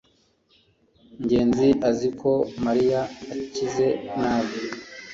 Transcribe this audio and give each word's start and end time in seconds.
ngenzi 1.23 1.67
azi 1.89 2.09
ko 2.19 2.31
mariya 2.65 3.01
akize 3.33 3.87
nabi 4.19 4.57